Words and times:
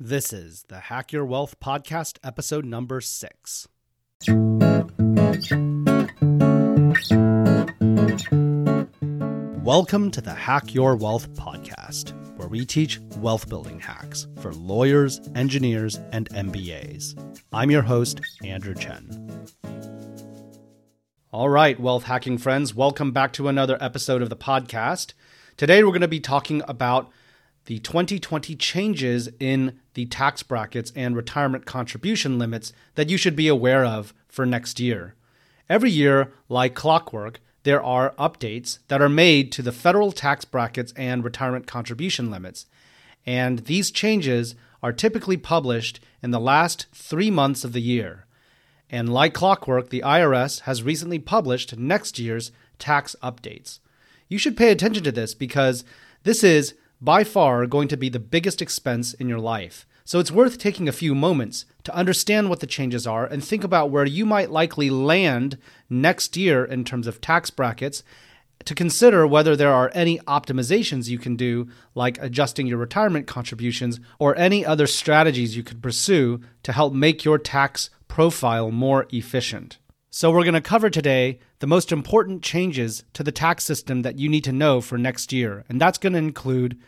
This 0.00 0.32
is 0.32 0.62
the 0.68 0.78
Hack 0.78 1.12
Your 1.12 1.24
Wealth 1.24 1.58
podcast, 1.58 2.18
episode 2.22 2.64
number 2.64 3.00
six. 3.00 3.66
Welcome 9.64 10.12
to 10.12 10.20
the 10.20 10.36
Hack 10.38 10.72
Your 10.72 10.94
Wealth 10.94 11.34
podcast, 11.34 12.12
where 12.36 12.46
we 12.46 12.64
teach 12.64 13.00
wealth 13.16 13.48
building 13.48 13.80
hacks 13.80 14.28
for 14.40 14.52
lawyers, 14.52 15.20
engineers, 15.34 15.96
and 16.12 16.30
MBAs. 16.30 17.18
I'm 17.52 17.72
your 17.72 17.82
host, 17.82 18.20
Andrew 18.44 18.76
Chen. 18.76 19.48
All 21.32 21.48
right, 21.48 21.80
wealth 21.80 22.04
hacking 22.04 22.38
friends, 22.38 22.72
welcome 22.72 23.10
back 23.10 23.32
to 23.32 23.48
another 23.48 23.76
episode 23.80 24.22
of 24.22 24.30
the 24.30 24.36
podcast. 24.36 25.14
Today, 25.56 25.82
we're 25.82 25.90
going 25.90 26.02
to 26.02 26.06
be 26.06 26.20
talking 26.20 26.62
about 26.68 27.10
the 27.68 27.78
2020 27.80 28.56
changes 28.56 29.28
in 29.38 29.78
the 29.92 30.06
tax 30.06 30.42
brackets 30.42 30.90
and 30.96 31.14
retirement 31.14 31.66
contribution 31.66 32.38
limits 32.38 32.72
that 32.94 33.10
you 33.10 33.18
should 33.18 33.36
be 33.36 33.46
aware 33.46 33.84
of 33.84 34.14
for 34.26 34.46
next 34.46 34.80
year. 34.80 35.14
Every 35.68 35.90
year, 35.90 36.32
like 36.48 36.74
clockwork, 36.74 37.40
there 37.64 37.82
are 37.82 38.14
updates 38.18 38.78
that 38.88 39.02
are 39.02 39.08
made 39.10 39.52
to 39.52 39.60
the 39.60 39.70
federal 39.70 40.12
tax 40.12 40.46
brackets 40.46 40.94
and 40.96 41.22
retirement 41.22 41.66
contribution 41.66 42.30
limits. 42.30 42.64
And 43.26 43.58
these 43.58 43.90
changes 43.90 44.54
are 44.82 44.90
typically 44.90 45.36
published 45.36 46.00
in 46.22 46.30
the 46.30 46.40
last 46.40 46.86
three 46.94 47.30
months 47.30 47.64
of 47.64 47.74
the 47.74 47.82
year. 47.82 48.24
And 48.88 49.12
like 49.12 49.34
clockwork, 49.34 49.90
the 49.90 50.00
IRS 50.00 50.60
has 50.60 50.82
recently 50.82 51.18
published 51.18 51.76
next 51.76 52.18
year's 52.18 52.50
tax 52.78 53.14
updates. 53.22 53.80
You 54.26 54.38
should 54.38 54.56
pay 54.56 54.70
attention 54.70 55.04
to 55.04 55.12
this 55.12 55.34
because 55.34 55.84
this 56.22 56.42
is 56.42 56.72
by 57.00 57.24
far 57.24 57.66
going 57.66 57.88
to 57.88 57.96
be 57.96 58.08
the 58.08 58.18
biggest 58.18 58.60
expense 58.60 59.14
in 59.14 59.28
your 59.28 59.40
life. 59.40 59.86
So 60.04 60.18
it's 60.18 60.32
worth 60.32 60.56
taking 60.56 60.88
a 60.88 60.92
few 60.92 61.14
moments 61.14 61.66
to 61.84 61.94
understand 61.94 62.48
what 62.48 62.60
the 62.60 62.66
changes 62.66 63.06
are 63.06 63.26
and 63.26 63.44
think 63.44 63.62
about 63.62 63.90
where 63.90 64.06
you 64.06 64.24
might 64.24 64.50
likely 64.50 64.88
land 64.88 65.58
next 65.90 66.36
year 66.36 66.64
in 66.64 66.84
terms 66.84 67.06
of 67.06 67.20
tax 67.20 67.50
brackets 67.50 68.02
to 68.64 68.74
consider 68.74 69.26
whether 69.26 69.54
there 69.54 69.72
are 69.72 69.90
any 69.94 70.18
optimizations 70.20 71.08
you 71.08 71.18
can 71.18 71.36
do, 71.36 71.68
like 71.94 72.18
adjusting 72.22 72.66
your 72.66 72.78
retirement 72.78 73.26
contributions 73.26 74.00
or 74.18 74.36
any 74.36 74.64
other 74.64 74.86
strategies 74.86 75.56
you 75.56 75.62
could 75.62 75.82
pursue 75.82 76.40
to 76.62 76.72
help 76.72 76.92
make 76.92 77.24
your 77.24 77.38
tax 77.38 77.90
profile 78.08 78.70
more 78.70 79.06
efficient. 79.10 79.78
So, 80.10 80.30
we're 80.30 80.42
going 80.42 80.54
to 80.54 80.60
cover 80.60 80.88
today 80.88 81.38
the 81.58 81.66
most 81.66 81.92
important 81.92 82.42
changes 82.42 83.04
to 83.12 83.22
the 83.22 83.30
tax 83.30 83.64
system 83.64 84.02
that 84.02 84.18
you 84.18 84.28
need 84.28 84.44
to 84.44 84.52
know 84.52 84.80
for 84.80 84.96
next 84.96 85.32
year. 85.32 85.64
And 85.68 85.78
that's 85.78 85.98
going 85.98 86.14
to 86.14 86.18
include 86.18 86.78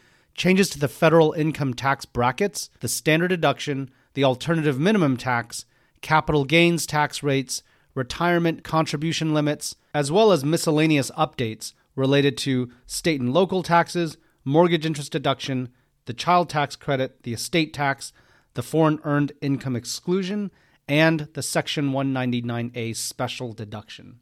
changes 0.41 0.71
to 0.71 0.79
the 0.79 0.89
federal 0.89 1.35
income 1.35 1.75
tax 1.75 2.07
brackets, 2.07 2.71
the 2.81 2.89
standard 2.89 3.29
deduction, 3.29 3.91
the 4.15 4.25
alternative 4.25 4.81
minimum 4.81 5.19
tax, 5.19 5.67
capital 6.01 6.47
gains 6.47 6.87
tax 6.87 7.23
rates, 7.23 7.63
retirement 7.95 8.65
contribution 8.65 9.35
limits, 9.35 9.77
as 9.93 10.11
well 10.11 10.33
as 10.33 10.43
miscellaneous 10.43 11.11
updates 11.11 11.75
related 11.95 12.39
to 12.39 12.71
state 12.87 13.21
and 13.21 13.35
local 13.35 13.63
taxes, 13.63 14.17
mortgage 14.43 14.87
interest 14.87 15.13
deduction, 15.13 15.69
the 16.07 16.15
child 16.15 16.49
tax 16.49 16.75
credit, 16.75 17.23
the 17.23 17.35
estate 17.35 17.75
tax, 17.75 18.11
the 18.55 18.63
foreign 18.63 18.99
earned 19.05 19.33
income 19.43 19.77
exclusion, 19.77 20.51
and 20.89 21.29
the 21.35 21.43
Section 21.43 21.93
199A 21.93 22.97
special 22.97 23.53
deduction. 23.53 24.21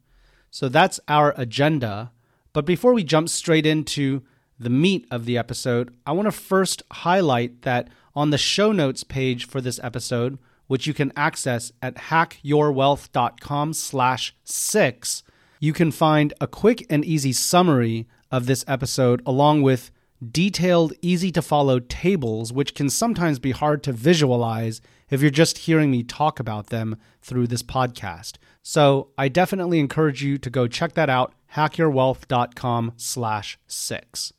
So 0.51 0.67
that's 0.67 0.99
our 1.07 1.33
agenda. 1.37 2.11
But 2.51 2.65
before 2.65 2.93
we 2.93 3.05
jump 3.05 3.29
straight 3.29 3.65
into 3.65 4.23
the 4.59 4.69
meat 4.69 5.07
of 5.09 5.25
the 5.25 5.37
episode, 5.37 5.93
I 6.05 6.11
want 6.11 6.27
to 6.27 6.31
first 6.31 6.83
highlight 6.91 7.61
that 7.61 7.87
on 8.15 8.29
the 8.29 8.37
show 8.37 8.71
notes 8.71 9.03
page 9.03 9.47
for 9.47 9.61
this 9.61 9.79
episode, 9.81 10.37
which 10.67 10.85
you 10.85 10.93
can 10.93 11.13
access 11.15 11.71
at 11.81 11.95
hackyourwealth.com 11.95 13.73
slash 13.73 14.35
six, 14.43 15.23
you 15.59 15.73
can 15.73 15.91
find 15.91 16.33
a 16.41 16.47
quick 16.47 16.85
and 16.89 17.03
easy 17.05 17.33
summary 17.33 18.07
of 18.31 18.45
this 18.45 18.65
episode 18.67 19.21
along 19.25 19.61
with 19.61 19.91
detailed, 20.31 20.93
easy 21.01 21.31
to 21.31 21.41
follow 21.41 21.79
tables, 21.79 22.51
which 22.51 22.75
can 22.75 22.89
sometimes 22.89 23.39
be 23.39 23.51
hard 23.51 23.81
to 23.83 23.93
visualize 23.93 24.81
if 25.09 25.21
you're 25.21 25.31
just 25.31 25.59
hearing 25.59 25.89
me 25.89 26.03
talk 26.03 26.39
about 26.39 26.67
them 26.67 26.97
through 27.21 27.47
this 27.47 27.63
podcast. 27.63 28.35
So 28.61 29.09
I 29.17 29.29
definitely 29.29 29.79
encourage 29.79 30.23
you 30.23 30.37
to 30.37 30.49
go 30.49 30.67
check 30.67 30.93
that 30.93 31.09
out, 31.09 31.33
hackyourwealth.com 31.55 32.93
slash 32.97 33.57
six. 33.65 34.33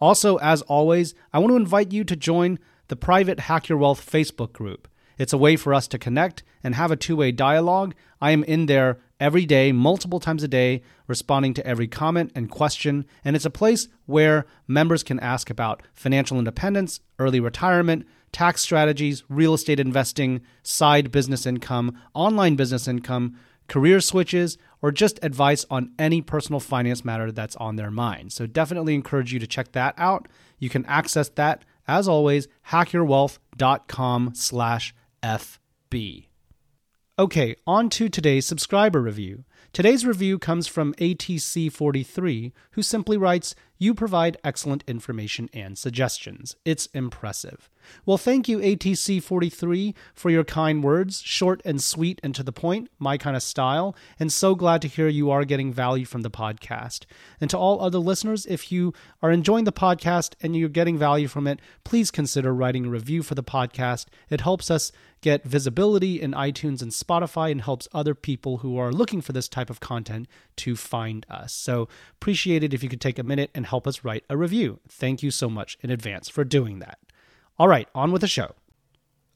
Also, 0.00 0.36
as 0.36 0.62
always, 0.62 1.14
I 1.32 1.38
want 1.38 1.50
to 1.50 1.56
invite 1.56 1.92
you 1.92 2.04
to 2.04 2.16
join 2.16 2.58
the 2.88 2.96
private 2.96 3.40
Hack 3.40 3.68
Your 3.68 3.78
Wealth 3.78 4.08
Facebook 4.10 4.52
group. 4.52 4.88
It's 5.18 5.32
a 5.32 5.38
way 5.38 5.56
for 5.56 5.74
us 5.74 5.88
to 5.88 5.98
connect 5.98 6.44
and 6.62 6.74
have 6.74 6.90
a 6.90 6.96
two 6.96 7.16
way 7.16 7.32
dialogue. 7.32 7.94
I 8.20 8.30
am 8.30 8.44
in 8.44 8.66
there 8.66 8.98
every 9.18 9.44
day, 9.44 9.72
multiple 9.72 10.20
times 10.20 10.42
a 10.44 10.48
day, 10.48 10.82
responding 11.08 11.54
to 11.54 11.66
every 11.66 11.88
comment 11.88 12.30
and 12.34 12.50
question. 12.50 13.04
And 13.24 13.34
it's 13.34 13.44
a 13.44 13.50
place 13.50 13.88
where 14.06 14.46
members 14.68 15.02
can 15.02 15.18
ask 15.20 15.50
about 15.50 15.82
financial 15.92 16.38
independence, 16.38 17.00
early 17.18 17.40
retirement, 17.40 18.06
tax 18.30 18.62
strategies, 18.62 19.24
real 19.28 19.54
estate 19.54 19.80
investing, 19.80 20.40
side 20.62 21.10
business 21.10 21.46
income, 21.46 21.98
online 22.14 22.54
business 22.54 22.86
income, 22.86 23.36
career 23.68 24.00
switches, 24.00 24.58
or 24.82 24.90
just 24.90 25.18
advice 25.22 25.64
on 25.70 25.92
any 25.98 26.20
personal 26.22 26.60
finance 26.60 27.04
matter 27.04 27.30
that's 27.30 27.56
on 27.56 27.76
their 27.76 27.90
mind. 27.90 28.32
So 28.32 28.46
definitely 28.46 28.94
encourage 28.94 29.32
you 29.32 29.38
to 29.38 29.46
check 29.46 29.72
that 29.72 29.94
out. 29.96 30.28
You 30.58 30.68
can 30.68 30.84
access 30.86 31.28
that, 31.30 31.64
as 31.86 32.08
always, 32.08 32.48
hackyourwealth.com 32.70 34.32
slash 34.34 34.94
FB. 35.22 36.26
Okay, 37.18 37.56
on 37.66 37.88
to 37.90 38.08
today's 38.08 38.46
subscriber 38.46 39.02
review. 39.02 39.44
Today's 39.72 40.06
review 40.06 40.38
comes 40.38 40.66
from 40.66 40.94
ATC43, 40.94 42.52
who 42.72 42.82
simply 42.82 43.16
writes, 43.16 43.54
You 43.78 43.94
provide 43.94 44.36
excellent 44.42 44.82
information 44.88 45.48
and 45.52 45.78
suggestions. 45.78 46.56
It's 46.64 46.86
impressive. 46.86 47.70
Well, 48.04 48.18
thank 48.18 48.48
you, 48.48 48.58
ATC43, 48.58 49.94
for 50.14 50.30
your 50.30 50.44
kind 50.44 50.82
words, 50.82 51.22
short 51.22 51.62
and 51.64 51.82
sweet 51.82 52.20
and 52.22 52.34
to 52.34 52.42
the 52.42 52.52
point, 52.52 52.90
my 52.98 53.16
kind 53.16 53.36
of 53.36 53.42
style, 53.42 53.94
and 54.18 54.32
so 54.32 54.54
glad 54.54 54.82
to 54.82 54.88
hear 54.88 55.08
you 55.08 55.30
are 55.30 55.44
getting 55.44 55.72
value 55.72 56.04
from 56.04 56.22
the 56.22 56.30
podcast. 56.30 57.04
And 57.40 57.48
to 57.50 57.58
all 57.58 57.80
other 57.80 57.98
listeners, 57.98 58.46
if 58.46 58.72
you 58.72 58.92
are 59.22 59.30
enjoying 59.30 59.64
the 59.64 59.72
podcast 59.72 60.34
and 60.42 60.56
you're 60.56 60.68
getting 60.68 60.98
value 60.98 61.28
from 61.28 61.46
it, 61.46 61.60
please 61.84 62.10
consider 62.10 62.52
writing 62.52 62.86
a 62.86 62.90
review 62.90 63.22
for 63.22 63.34
the 63.34 63.44
podcast. 63.44 64.06
It 64.28 64.40
helps 64.40 64.70
us 64.70 64.92
get 65.20 65.44
visibility 65.44 66.20
in 66.20 66.32
iTunes 66.32 66.80
and 66.80 66.92
Spotify 66.92 67.50
and 67.50 67.62
helps 67.62 67.88
other 67.92 68.14
people 68.14 68.58
who 68.58 68.78
are 68.78 68.92
looking 68.92 69.20
for 69.20 69.32
this 69.32 69.48
type 69.48 69.68
of 69.68 69.80
content 69.80 70.28
to 70.56 70.76
find 70.76 71.26
us. 71.28 71.52
So, 71.52 71.88
appreciate 72.12 72.62
it 72.62 72.72
if 72.72 72.82
you 72.82 72.88
could 72.88 73.00
take 73.00 73.18
a 73.18 73.24
minute 73.24 73.50
and 73.54 73.66
help 73.68 73.86
us 73.86 74.04
write 74.04 74.24
a 74.28 74.36
review. 74.36 74.80
Thank 74.88 75.22
you 75.22 75.30
so 75.30 75.48
much 75.48 75.78
in 75.82 75.90
advance 75.90 76.28
for 76.28 76.44
doing 76.44 76.78
that. 76.80 76.98
All 77.58 77.68
right, 77.68 77.88
on 77.94 78.12
with 78.12 78.22
the 78.22 78.28
show. 78.28 78.54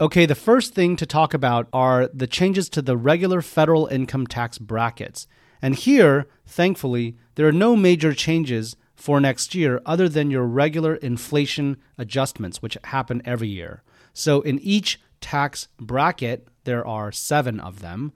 Okay, 0.00 0.26
the 0.26 0.34
first 0.34 0.74
thing 0.74 0.96
to 0.96 1.06
talk 1.06 1.32
about 1.32 1.68
are 1.72 2.08
the 2.12 2.26
changes 2.26 2.68
to 2.70 2.82
the 2.82 2.96
regular 2.96 3.40
federal 3.40 3.86
income 3.86 4.26
tax 4.26 4.58
brackets. 4.58 5.28
And 5.60 5.76
here, 5.76 6.26
thankfully, 6.44 7.16
there 7.36 7.46
are 7.46 7.52
no 7.52 7.76
major 7.76 8.12
changes 8.14 8.76
for 8.96 9.20
next 9.20 9.54
year 9.54 9.80
other 9.86 10.08
than 10.08 10.30
your 10.30 10.44
regular 10.44 10.96
inflation 10.96 11.76
adjustments, 11.98 12.60
which 12.60 12.76
happen 12.84 13.22
every 13.24 13.48
year. 13.48 13.82
So, 14.12 14.40
in 14.40 14.58
each 14.58 15.00
tax 15.20 15.68
bracket, 15.78 16.48
there 16.64 16.86
are 16.86 17.12
seven 17.12 17.60
of 17.60 17.80
them. 17.80 18.12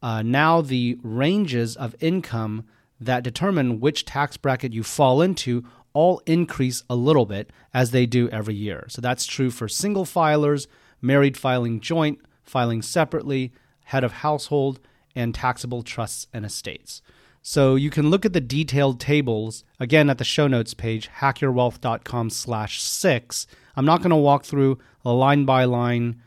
Uh, 0.00 0.22
now, 0.22 0.60
the 0.60 0.98
ranges 1.02 1.76
of 1.76 1.94
income 2.00 2.64
that 3.00 3.22
determine 3.22 3.80
which 3.80 4.04
tax 4.04 4.36
bracket 4.36 4.72
you 4.72 4.82
fall 4.82 5.22
into 5.22 5.64
all 5.92 6.20
increase 6.26 6.82
a 6.88 6.96
little 6.96 7.26
bit 7.26 7.50
as 7.72 7.90
they 7.90 8.06
do 8.06 8.28
every 8.28 8.54
year. 8.54 8.86
So 8.88 9.00
that's 9.00 9.26
true 9.26 9.50
for 9.50 9.68
single 9.68 10.04
filers, 10.04 10.66
married 11.00 11.36
filing 11.36 11.80
joint, 11.80 12.20
filing 12.42 12.82
separately, 12.82 13.52
head 13.84 14.04
of 14.04 14.12
household, 14.12 14.80
and 15.14 15.34
taxable 15.34 15.82
trusts 15.82 16.26
and 16.32 16.44
estates. 16.44 17.02
So 17.42 17.76
you 17.76 17.90
can 17.90 18.10
look 18.10 18.26
at 18.26 18.32
the 18.32 18.40
detailed 18.40 19.00
tables 19.00 19.64
again 19.80 20.10
at 20.10 20.18
the 20.18 20.24
show 20.24 20.46
notes 20.46 20.74
page, 20.74 21.08
hackyourwealth.com 21.18 22.30
slash 22.30 22.82
six. 22.82 23.46
I'm 23.74 23.86
not 23.86 24.00
going 24.00 24.10
to 24.10 24.16
walk 24.16 24.44
through 24.44 24.78
a 25.04 25.12
line 25.12 25.44
by 25.44 25.64
line 25.64 26.20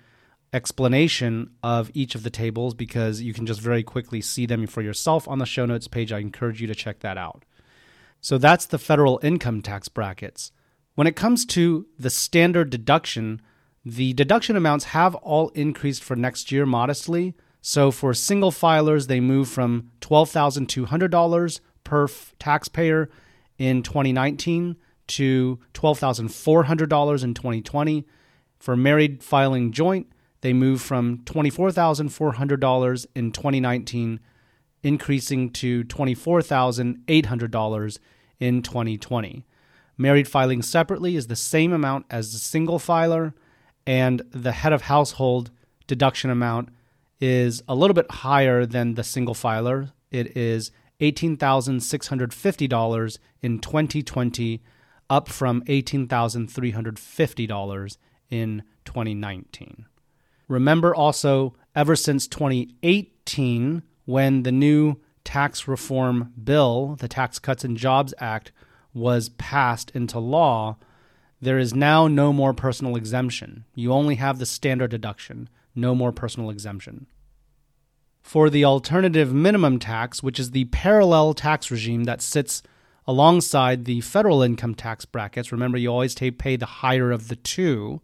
explanation 0.53 1.49
of 1.63 1.89
each 1.93 2.15
of 2.15 2.23
the 2.23 2.29
tables 2.29 2.73
because 2.73 3.21
you 3.21 3.33
can 3.33 3.45
just 3.45 3.61
very 3.61 3.83
quickly 3.83 4.21
see 4.21 4.45
them 4.45 4.67
for 4.67 4.81
yourself 4.81 5.27
on 5.27 5.39
the 5.39 5.45
show 5.45 5.65
notes 5.65 5.87
page. 5.87 6.11
I 6.11 6.19
encourage 6.19 6.61
you 6.61 6.67
to 6.67 6.75
check 6.75 6.99
that 6.99 7.17
out. 7.17 7.45
So 8.19 8.37
that's 8.37 8.65
the 8.65 8.77
federal 8.77 9.19
income 9.23 9.61
tax 9.61 9.87
brackets. 9.87 10.51
When 10.95 11.07
it 11.07 11.15
comes 11.15 11.45
to 11.47 11.87
the 11.97 12.09
standard 12.09 12.69
deduction, 12.69 13.41
the 13.85 14.13
deduction 14.13 14.55
amounts 14.55 14.85
have 14.85 15.15
all 15.15 15.49
increased 15.49 16.03
for 16.03 16.15
next 16.15 16.51
year 16.51 16.65
modestly. 16.65 17.33
So 17.61 17.89
for 17.89 18.13
single 18.13 18.51
filers, 18.51 19.07
they 19.07 19.19
move 19.19 19.47
from 19.47 19.91
$12,200 20.01 21.59
per 21.83 22.03
f- 22.03 22.35
taxpayer 22.39 23.09
in 23.57 23.83
2019 23.83 24.75
to 25.07 25.59
$12,400 25.73 27.23
in 27.23 27.33
2020. 27.33 28.05
For 28.59 28.75
married 28.75 29.23
filing 29.23 29.71
joint, 29.71 30.07
they 30.41 30.53
move 30.53 30.81
from 30.81 31.19
$24,400 31.19 33.05
in 33.15 33.31
2019, 33.31 34.19
increasing 34.83 35.49
to 35.51 35.85
$24,800 35.85 37.99
in 38.39 38.61
2020. 38.61 39.45
Married 39.97 40.27
filing 40.27 40.61
separately 40.63 41.15
is 41.15 41.27
the 41.27 41.35
same 41.35 41.71
amount 41.71 42.07
as 42.09 42.33
the 42.33 42.39
single 42.39 42.79
filer, 42.79 43.35
and 43.85 44.23
the 44.31 44.51
head 44.51 44.73
of 44.73 44.81
household 44.83 45.51
deduction 45.87 46.29
amount 46.29 46.69
is 47.19 47.63
a 47.67 47.75
little 47.75 47.93
bit 47.93 48.09
higher 48.09 48.65
than 48.65 48.93
the 48.95 49.03
single 49.03 49.35
filer. 49.35 49.91
It 50.09 50.35
is 50.35 50.71
$18,650 50.99 53.17
in 53.41 53.59
2020, 53.59 54.63
up 55.09 55.29
from 55.29 55.61
$18,350 55.63 57.97
in 58.29 58.63
2019. 58.85 59.85
Remember 60.51 60.93
also, 60.93 61.55
ever 61.73 61.95
since 61.95 62.27
2018, 62.27 63.83
when 64.03 64.43
the 64.43 64.51
new 64.51 64.97
tax 65.23 65.65
reform 65.65 66.33
bill, 66.43 66.97
the 66.99 67.07
Tax 67.07 67.39
Cuts 67.39 67.63
and 67.63 67.77
Jobs 67.77 68.13
Act, 68.17 68.51
was 68.93 69.29
passed 69.29 69.91
into 69.91 70.19
law, 70.19 70.75
there 71.39 71.57
is 71.57 71.73
now 71.73 72.09
no 72.09 72.33
more 72.33 72.53
personal 72.53 72.97
exemption. 72.97 73.63
You 73.75 73.93
only 73.93 74.15
have 74.15 74.39
the 74.39 74.45
standard 74.45 74.91
deduction, 74.91 75.47
no 75.73 75.95
more 75.95 76.11
personal 76.11 76.49
exemption. 76.49 77.07
For 78.21 78.49
the 78.49 78.65
alternative 78.65 79.33
minimum 79.33 79.79
tax, 79.79 80.21
which 80.21 80.37
is 80.37 80.51
the 80.51 80.65
parallel 80.65 81.33
tax 81.33 81.71
regime 81.71 82.03
that 82.03 82.21
sits 82.21 82.61
alongside 83.07 83.85
the 83.85 84.01
federal 84.01 84.41
income 84.41 84.75
tax 84.75 85.05
brackets, 85.05 85.53
remember 85.53 85.77
you 85.77 85.87
always 85.87 86.13
pay 86.13 86.57
the 86.57 86.65
higher 86.65 87.09
of 87.09 87.29
the 87.29 87.37
two, 87.37 88.01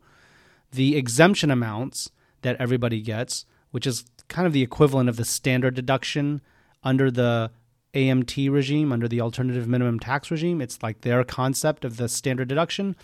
the 0.72 0.96
exemption 0.96 1.52
amounts 1.52 2.10
that 2.48 2.56
everybody 2.62 3.02
gets, 3.02 3.46
which 3.72 3.86
is 3.86 4.06
kind 4.30 4.48
of 4.48 4.54
the 4.54 4.64
equivalent 4.64 5.10
of 5.10 5.18
the 5.18 5.26
standard 5.26 5.76
deduction 5.76 6.40
under 6.82 7.12
the 7.12 7.52
AMT 7.94 8.50
regime, 8.50 8.94
under 8.94 9.10
the 9.10 9.20
alternative 9.20 9.68
minimum 9.68 10.00
tax 10.00 10.32
regime. 10.32 10.62
It's 10.62 10.82
like 10.82 11.02
their 11.02 11.26
concept 11.26 11.84
of 11.84 11.98
the 11.98 12.08
standard 12.08 12.48
deduction. 12.48 12.96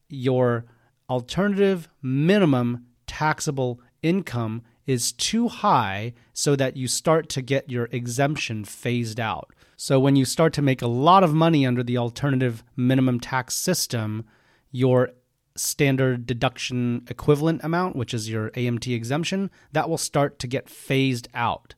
your 0.10 0.66
alternative 1.10 1.88
minimum 2.02 2.86
taxable 3.08 3.80
income 4.02 4.62
is 4.86 5.12
too 5.12 5.48
high 5.48 6.14
so 6.34 6.56
that 6.56 6.76
you 6.78 6.88
start 6.88 7.30
to 7.30 7.42
get 7.42 7.70
your 7.70 7.88
exemption 7.92 8.66
phased 8.66 9.20
out. 9.20 9.52
So 9.76 10.00
when 10.00 10.16
you 10.16 10.26
start 10.26 10.54
to 10.54 10.62
make 10.62 10.82
a 10.82 10.88
lot 10.88 11.24
of 11.24 11.34
money 11.34 11.66
under 11.66 11.84
the 11.84 11.98
alternative 11.98 12.64
minimum 12.76 13.20
tax 13.20 13.56
system, 13.56 14.26
your 14.72 15.12
standard 15.56 16.26
deduction 16.26 17.06
equivalent 17.10 17.64
amount, 17.64 17.96
which 17.96 18.14
is 18.14 18.30
your 18.30 18.50
AMT 18.52 18.94
exemption, 18.94 19.50
that 19.72 19.90
will 19.90 19.98
start 19.98 20.40
to 20.40 20.48
get 20.48 20.70
phased 20.70 21.28
out 21.34 21.76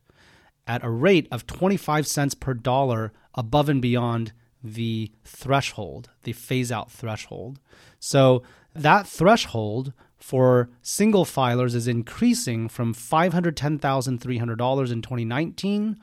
at 0.68 0.84
a 0.84 0.90
rate 0.90 1.28
of 1.32 1.48
25 1.48 2.08
cents 2.08 2.34
per 2.34 2.54
dollar 2.54 3.14
above 3.36 3.70
and 3.70 3.82
beyond 3.82 4.34
the 4.64 5.12
threshold, 5.24 6.10
the 6.24 6.34
phase 6.34 6.72
out 6.72 6.92
threshold. 6.92 7.60
So 8.00 8.42
that 8.74 9.08
threshold 9.08 9.94
for 10.18 10.70
single 10.82 11.24
filers 11.24 11.76
is 11.76 11.88
increasing 11.88 12.68
from 12.68 12.96
$510,300 12.96 14.92
in 14.92 15.02
2019 15.02 15.98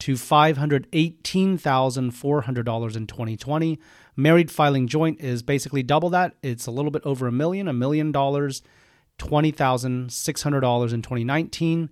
to 0.00 0.14
$518,400 0.14 2.96
in 2.96 3.06
2020. 3.06 3.78
Married 4.16 4.50
filing 4.50 4.88
joint 4.88 5.20
is 5.20 5.42
basically 5.42 5.84
double 5.84 6.10
that. 6.10 6.34
It's 6.42 6.66
a 6.66 6.70
little 6.70 6.90
bit 6.90 7.02
over 7.04 7.26
a 7.26 7.32
million, 7.32 7.68
a 7.68 7.72
million 7.72 8.10
dollars, 8.10 8.62
$20,600 9.18 10.92
in 10.92 11.02
2019, 11.02 11.90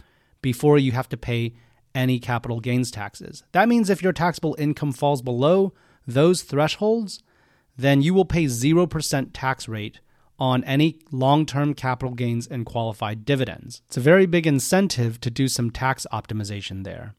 before 0.44 0.78
you 0.78 0.92
have 0.92 1.10
to 1.10 1.18
pay 1.18 1.56
any 1.96 2.20
capital 2.20 2.60
gains 2.60 2.92
taxes. 2.92 3.44
That 3.52 3.68
means 3.68 3.90
if 3.90 4.04
your 4.04 4.14
taxable 4.14 4.56
income 4.60 4.92
falls 4.92 5.24
below 5.24 5.74
those 6.06 6.44
thresholds, 6.44 7.24
then 7.76 8.04
you 8.04 8.14
will 8.14 8.26
pay 8.26 8.46
0% 8.46 9.30
tax 9.34 9.68
rate 9.68 10.00
on 10.40 10.64
any 10.66 11.00
long 11.12 11.46
term 11.46 11.74
capital 11.74 12.14
gains 12.14 12.48
and 12.48 12.66
qualified 12.66 13.26
dividends. 13.26 13.82
It's 13.88 13.98
a 13.98 14.02
very 14.02 14.26
big 14.26 14.46
incentive 14.46 15.20
to 15.22 15.32
do 15.32 15.48
some 15.48 15.72
tax 15.72 16.06
optimization 16.12 16.84
there. 16.84 17.16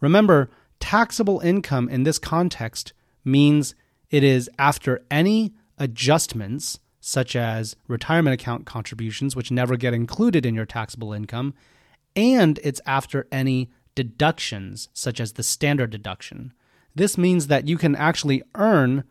Remember, 0.00 0.50
taxable 0.80 1.40
income 1.40 1.88
in 1.88 2.04
this 2.04 2.18
context 2.18 2.92
means 3.24 3.74
it 4.10 4.22
is 4.22 4.48
after 4.58 5.04
any 5.10 5.54
adjustments, 5.76 6.78
such 7.00 7.34
as 7.34 7.76
retirement 7.88 8.34
account 8.34 8.66
contributions, 8.66 9.34
which 9.34 9.50
never 9.50 9.76
get 9.76 9.94
included 9.94 10.46
in 10.46 10.54
your 10.54 10.66
taxable 10.66 11.12
income, 11.12 11.54
and 12.18 12.58
it's 12.64 12.80
after 12.84 13.28
any 13.30 13.70
deductions, 13.94 14.88
such 14.92 15.20
as 15.20 15.34
the 15.34 15.44
standard 15.44 15.90
deduction. 15.90 16.52
This 16.92 17.16
means 17.16 17.46
that 17.46 17.68
you 17.68 17.78
can 17.78 17.94
actually 17.94 18.42
earn 18.56 19.04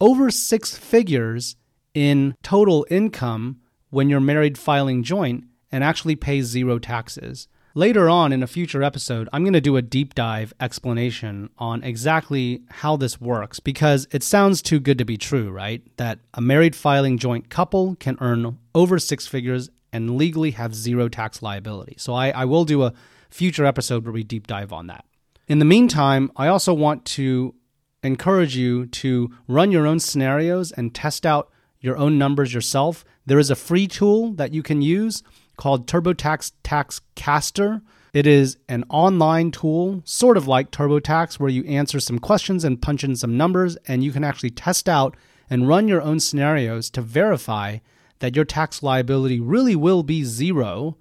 over 0.00 0.30
six 0.30 0.74
figures 0.74 1.56
in 1.92 2.34
total 2.42 2.86
income 2.90 3.60
when 3.90 4.08
you're 4.08 4.20
married 4.20 4.56
filing 4.56 5.02
joint 5.02 5.44
and 5.70 5.84
actually 5.84 6.16
pay 6.16 6.40
zero 6.40 6.78
taxes. 6.78 7.46
Later 7.74 8.08
on 8.08 8.32
in 8.32 8.42
a 8.42 8.46
future 8.46 8.82
episode, 8.82 9.28
I'm 9.34 9.42
going 9.42 9.52
to 9.52 9.60
do 9.60 9.76
a 9.76 9.82
deep 9.82 10.14
dive 10.14 10.54
explanation 10.58 11.50
on 11.58 11.82
exactly 11.82 12.62
how 12.70 12.96
this 12.96 13.20
works 13.20 13.60
because 13.60 14.08
it 14.12 14.22
sounds 14.22 14.62
too 14.62 14.80
good 14.80 14.96
to 14.96 15.04
be 15.04 15.18
true, 15.18 15.50
right? 15.50 15.82
That 15.98 16.20
a 16.32 16.40
married 16.40 16.74
filing 16.74 17.18
joint 17.18 17.50
couple 17.50 17.96
can 17.96 18.16
earn 18.22 18.56
over 18.74 18.98
six 18.98 19.26
figures 19.26 19.68
and 19.96 20.18
legally 20.18 20.50
have 20.50 20.74
zero 20.74 21.08
tax 21.08 21.40
liability. 21.40 21.94
So 21.96 22.12
I, 22.12 22.28
I 22.28 22.44
will 22.44 22.66
do 22.66 22.82
a 22.82 22.92
future 23.30 23.64
episode 23.64 24.04
where 24.04 24.12
we 24.12 24.22
deep 24.22 24.46
dive 24.46 24.70
on 24.70 24.88
that. 24.88 25.06
In 25.48 25.58
the 25.58 25.64
meantime, 25.64 26.30
I 26.36 26.48
also 26.48 26.74
want 26.74 27.06
to 27.16 27.54
encourage 28.02 28.54
you 28.56 28.86
to 28.86 29.30
run 29.48 29.72
your 29.72 29.86
own 29.86 29.98
scenarios 29.98 30.70
and 30.70 30.94
test 30.94 31.24
out 31.24 31.50
your 31.80 31.96
own 31.96 32.18
numbers 32.18 32.52
yourself. 32.52 33.06
There 33.24 33.38
is 33.38 33.50
a 33.50 33.56
free 33.56 33.86
tool 33.86 34.32
that 34.34 34.52
you 34.52 34.62
can 34.62 34.82
use 34.82 35.22
called 35.56 35.86
TurboTax 35.86 36.52
Tax 36.62 37.00
Caster. 37.14 37.80
It 38.12 38.26
is 38.26 38.58
an 38.68 38.84
online 38.90 39.50
tool, 39.50 40.02
sort 40.04 40.36
of 40.36 40.46
like 40.46 40.70
TurboTax, 40.70 41.40
where 41.40 41.50
you 41.50 41.64
answer 41.64 42.00
some 42.00 42.18
questions 42.18 42.64
and 42.64 42.82
punch 42.82 43.02
in 43.02 43.16
some 43.16 43.38
numbers, 43.38 43.76
and 43.88 44.04
you 44.04 44.12
can 44.12 44.24
actually 44.24 44.50
test 44.50 44.90
out 44.90 45.16
and 45.48 45.68
run 45.68 45.88
your 45.88 46.02
own 46.02 46.20
scenarios 46.20 46.90
to 46.90 47.00
verify 47.00 47.78
that 48.18 48.36
your 48.36 48.44
tax 48.44 48.82
liability 48.82 49.40
really 49.40 49.76
will 49.76 50.02
be 50.02 50.24
zero 50.24 50.96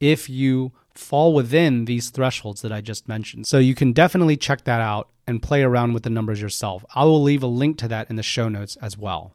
if 0.00 0.28
you 0.28 0.72
fall 0.94 1.34
within 1.34 1.86
these 1.86 2.10
thresholds 2.10 2.62
that 2.62 2.72
I 2.72 2.80
just 2.80 3.08
mentioned. 3.08 3.46
So 3.46 3.58
you 3.58 3.74
can 3.74 3.92
definitely 3.92 4.36
check 4.36 4.64
that 4.64 4.80
out 4.80 5.08
and 5.26 5.42
play 5.42 5.62
around 5.62 5.92
with 5.92 6.02
the 6.02 6.10
numbers 6.10 6.40
yourself. 6.40 6.84
I 6.94 7.04
will 7.04 7.22
leave 7.22 7.42
a 7.42 7.48
link 7.48 7.78
to 7.78 7.88
that 7.88 8.10
in 8.10 8.16
the 8.16 8.22
show 8.22 8.48
notes 8.48 8.76
as 8.76 8.96
well. 8.96 9.34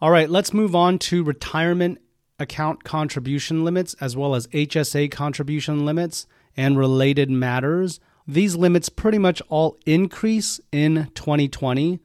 All 0.00 0.10
right, 0.10 0.28
let's 0.28 0.52
move 0.52 0.74
on 0.74 0.98
to 1.00 1.24
retirement 1.24 2.00
account 2.38 2.84
contribution 2.84 3.64
limits 3.64 3.94
as 4.00 4.16
well 4.16 4.34
as 4.34 4.46
HSA 4.48 5.10
contribution 5.10 5.84
limits 5.86 6.26
and 6.56 6.78
related 6.78 7.30
matters. 7.30 8.00
These 8.26 8.56
limits 8.56 8.88
pretty 8.88 9.18
much 9.18 9.42
all 9.48 9.78
increase 9.86 10.60
in 10.72 11.10
2020. 11.14 12.00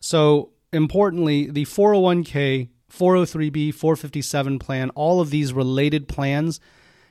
So, 0.00 0.50
importantly, 0.72 1.50
the 1.50 1.64
401k, 1.64 2.68
403b, 2.92 3.74
457 3.74 4.58
plan, 4.58 4.90
all 4.90 5.20
of 5.20 5.30
these 5.30 5.52
related 5.52 6.08
plans. 6.08 6.60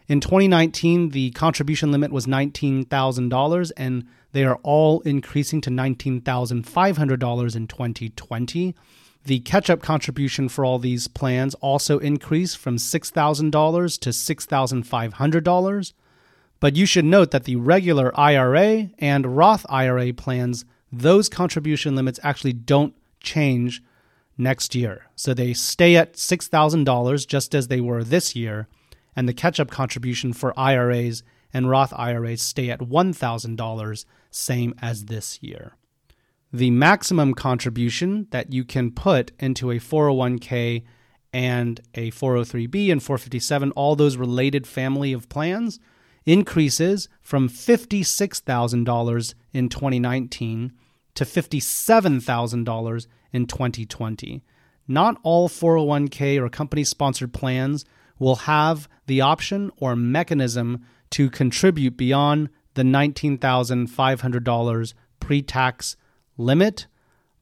In 0.08 0.22
2019, 0.22 1.10
the 1.10 1.32
contribution 1.32 1.92
limit 1.92 2.12
was 2.12 2.26
$19,000, 2.26 3.72
and 3.76 4.08
they 4.32 4.46
are 4.46 4.60
all 4.64 5.02
increasing 5.02 5.62
to 5.62 5.70
$19,500 5.70 7.56
in 7.56 7.68
2020. 7.68 8.76
The 9.26 9.40
catch 9.42 9.70
up 9.70 9.82
contribution 9.82 10.48
for 10.48 10.64
all 10.64 10.80
these 10.80 11.08
plans 11.08 11.54
also 11.56 12.00
increased 12.00 12.58
from 12.58 12.78
$6,000 12.78 14.00
to 14.00 14.10
$6,500. 14.10 15.94
But 16.60 16.76
you 16.76 16.86
should 16.86 17.06
note 17.06 17.32
that 17.32 17.44
the 17.44 17.58
regular 17.58 18.18
IRA 18.18 18.90
and 18.98 19.38
Roth 19.38 19.66
IRA 19.70 20.14
plans, 20.14 20.66
those 20.92 21.28
contribution 21.30 21.96
limits 21.96 22.20
actually 22.24 22.54
don't 22.54 22.96
change 23.20 23.84
next 24.38 24.76
year. 24.76 25.08
So 25.16 25.34
they 25.34 25.54
stay 25.54 25.96
at 25.96 26.14
$6,000 26.14 27.28
just 27.28 27.56
as 27.56 27.68
they 27.68 27.82
were 27.82 28.04
this 28.04 28.36
year, 28.36 28.68
and 29.16 29.28
the 29.28 29.34
catch 29.34 29.60
up 29.60 29.72
contribution 29.72 30.34
for 30.34 30.58
IRAs 30.60 31.24
and 31.54 31.70
Roth 31.70 31.94
IRAs 31.94 32.42
stay 32.42 32.70
at 32.70 32.80
$1,000, 32.80 34.06
same 34.30 34.76
as 34.82 35.06
this 35.06 35.42
year 35.42 35.74
the 36.52 36.72
maximum 36.72 37.34
contribution 37.34 38.28
that 38.32 38.54
you 38.54 38.64
can 38.64 38.92
put 38.92 39.32
into 39.40 39.72
a 39.72 39.76
401k 39.76 40.84
and 41.34 41.82
a 41.94 42.12
403b 42.12 42.92
and 42.92 43.04
457, 43.04 43.72
all 43.72 43.96
those 43.96 44.18
related 44.18 44.66
family 44.66 45.12
of 45.14 45.30
plans, 45.30 45.80
increases 46.26 47.10
from 47.22 47.50
$56,000 47.50 49.34
in 49.54 49.70
2019 49.70 50.74
to 51.18 51.26
$57,000 51.26 53.08
in 53.34 53.46
2020. 53.48 54.44
Not 54.88 55.20
all 55.24 55.50
401k 55.50 56.40
or 56.40 56.48
company 56.48 56.84
sponsored 56.84 57.34
plans 57.34 57.84
will 58.20 58.36
have 58.36 58.88
the 59.08 59.22
option 59.22 59.72
or 59.78 59.96
mechanism 59.96 60.86
to 61.10 61.28
contribute 61.30 61.98
beyond 61.98 62.50
the 62.76 62.84
$19,500 62.84 64.94
pre 65.20 65.42
tax 65.42 65.98
limit. 66.38 66.86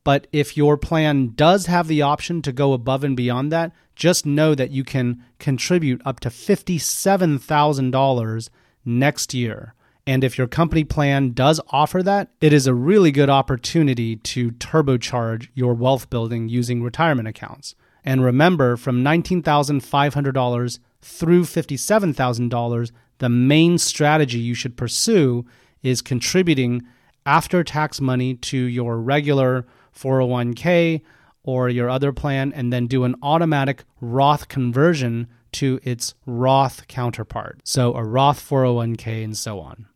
But 0.05 0.27
if 0.31 0.55
your 0.55 0.77
plan 0.77 1.33
does 1.35 1.65
have 1.65 1.87
the 1.87 2.01
option 2.01 2.41
to 2.43 2.53
go 2.53 2.71
above 2.73 3.03
and 3.03 3.17
beyond 3.17 3.51
that, 3.51 3.73
just 3.95 4.25
know 4.25 4.55
that 4.55 4.71
you 4.71 4.85
can 4.85 5.21
contribute 5.39 6.01
up 6.05 6.21
to 6.21 6.29
$57,000 6.29 8.49
next 8.85 9.33
year. 9.33 9.73
And 10.07 10.23
if 10.23 10.37
your 10.37 10.47
company 10.47 10.83
plan 10.83 11.31
does 11.31 11.59
offer 11.69 12.03
that, 12.03 12.29
it 12.39 12.53
is 12.53 12.67
a 12.67 12.75
really 12.75 13.11
good 13.11 13.29
opportunity 13.29 14.17
to 14.17 14.51
turbocharge 14.51 15.47
your 15.55 15.73
wealth 15.73 16.09
building 16.09 16.47
using 16.47 16.83
retirement 16.83 17.27
accounts. 17.27 17.73
And 18.03 18.23
remember, 18.23 18.77
from 18.77 19.03
$19,500 19.03 20.79
through 21.01 21.43
$57,000, 21.43 22.91
the 23.17 23.29
main 23.29 23.77
strategy 23.79 24.37
you 24.37 24.53
should 24.53 24.77
pursue 24.77 25.45
is 25.81 26.01
contributing 26.01 26.83
after 27.25 27.63
tax 27.63 27.99
money 27.99 28.35
to 28.35 28.57
your 28.57 28.99
regular 28.99 29.65
401k 29.97 31.01
or 31.43 31.69
your 31.69 31.89
other 31.89 32.11
plan 32.11 32.53
and 32.53 32.71
then 32.71 32.85
do 32.85 33.05
an 33.05 33.15
automatic 33.23 33.83
Roth 34.01 34.47
conversion 34.49 35.27
to 35.53 35.79
its 35.83 36.13
Roth 36.27 36.87
counterpart. 36.87 37.61
So 37.63 37.95
a 37.95 38.03
Roth 38.03 38.39
401k 38.39 39.23
and 39.23 39.37
so 39.37 39.59
on. 39.59 39.87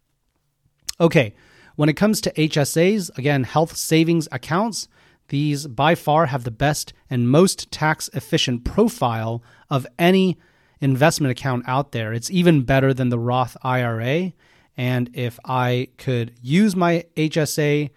Okay, 1.00 1.34
when 1.75 1.89
it 1.89 1.96
comes 1.96 2.20
to 2.22 2.34
HSAs, 2.34 3.18
again, 3.18 3.44
health 3.44 3.75
savings 3.77 4.27
accounts, 4.32 4.88
these 5.29 5.68
by 5.68 5.96
far 5.96 6.25
have 6.27 6.44
the 6.44 6.51
best 6.51 6.94
and 7.10 7.29
most 7.29 7.72
tax 7.72 8.10
efficient 8.13 8.65
profile 8.65 9.44
of 9.70 9.88
any 9.98 10.38
investment 10.82 11.32
account 11.32 11.63
out 11.68 11.91
there. 11.91 12.13
It's 12.13 12.32
even 12.32 12.63
better 12.63 12.94
than 12.94 13.10
the 13.10 13.20
Roth 13.20 13.56
IRA 13.62 14.34
and 14.79 15.10
if 15.13 15.38
I 15.44 15.89
could 15.98 16.36
use 16.41 16.74
my 16.74 17.03
HSA 17.18 17.89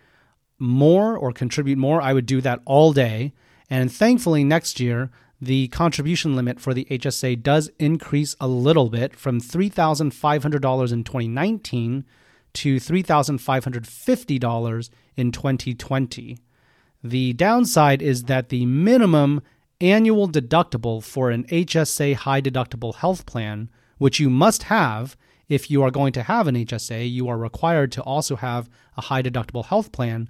more 0.58 1.16
or 1.16 1.30
contribute 1.30 1.78
more, 1.78 2.02
I 2.02 2.12
would 2.12 2.26
do 2.26 2.40
that 2.40 2.58
all 2.64 2.92
day. 2.92 3.34
And 3.70 3.92
thankfully, 3.92 4.42
next 4.42 4.80
year, 4.80 5.12
the 5.40 5.68
contribution 5.68 6.34
limit 6.34 6.58
for 6.58 6.74
the 6.74 6.84
HSA 6.90 7.40
does 7.40 7.70
increase 7.78 8.34
a 8.40 8.48
little 8.48 8.90
bit 8.90 9.14
from 9.14 9.40
$3,500 9.40 10.92
in 10.92 11.04
2019 11.04 12.04
to 12.54 12.76
$3,550 12.76 14.90
in 15.16 15.32
2020. 15.32 16.38
The 17.04 17.32
downside 17.32 18.02
is 18.02 18.24
that 18.24 18.48
the 18.48 18.66
minimum 18.66 19.42
annual 19.80 20.28
deductible 20.28 21.02
for 21.02 21.30
an 21.30 21.44
HSA 21.44 22.14
high 22.14 22.40
deductible 22.40 22.94
health 22.94 23.26
plan, 23.26 23.68
which 23.98 24.20
you 24.20 24.30
must 24.30 24.62
have, 24.64 25.16
if 25.48 25.68
you 25.70 25.82
are 25.82 25.90
going 25.90 26.12
to 26.12 26.22
have 26.22 26.46
an 26.46 26.54
HSA, 26.54 27.10
you 27.10 27.28
are 27.28 27.36
required 27.36 27.90
to 27.92 28.02
also 28.02 28.36
have 28.36 28.70
a 28.96 29.00
high 29.02 29.22
deductible 29.22 29.64
health 29.64 29.92
plan. 29.92 30.28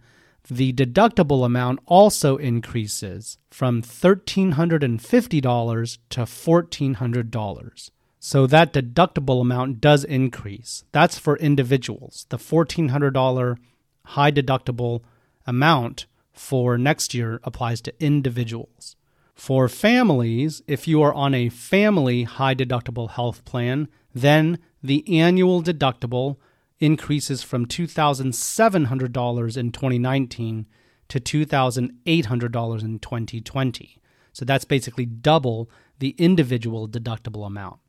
The 0.48 0.72
deductible 0.72 1.44
amount 1.44 1.80
also 1.86 2.38
increases 2.38 3.38
from 3.50 3.82
$1,350 3.82 5.98
to 6.10 6.20
$1,400. 6.22 7.90
So 8.24 8.46
that 8.46 8.72
deductible 8.72 9.40
amount 9.40 9.80
does 9.80 10.04
increase. 10.04 10.84
That's 10.92 11.18
for 11.18 11.36
individuals. 11.38 12.26
The 12.28 12.36
$1,400 12.36 13.56
high 14.04 14.30
deductible 14.30 15.00
amount 15.44 16.06
for 16.32 16.78
next 16.78 17.14
year 17.14 17.40
applies 17.42 17.80
to 17.80 17.92
individuals. 17.98 18.94
For 19.34 19.68
families, 19.68 20.62
if 20.68 20.86
you 20.86 21.02
are 21.02 21.12
on 21.12 21.34
a 21.34 21.48
family 21.48 22.22
high 22.22 22.54
deductible 22.54 23.10
health 23.10 23.44
plan, 23.44 23.88
then 24.14 24.60
the 24.84 25.04
annual 25.18 25.60
deductible 25.60 26.36
increases 26.78 27.42
from 27.42 27.66
$2,700 27.66 29.56
in 29.56 29.72
2019 29.72 30.66
to 31.08 31.20
$2,800 31.20 32.82
in 32.84 32.98
2020. 33.00 33.98
So 34.32 34.44
that's 34.44 34.64
basically 34.64 35.06
double 35.06 35.68
the 35.98 36.14
individual 36.18 36.88
deductible 36.88 37.44
amount. 37.44 37.80